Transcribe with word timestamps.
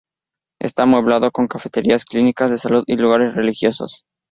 Está 0.59 0.81
amueblado 0.81 1.29
con 1.29 1.47
cafeterías, 1.47 2.05
clínicas 2.05 2.49
de 2.49 2.57
salud 2.57 2.83
y 2.87 2.97
lugares 2.97 3.35
religiosos. 3.35 4.03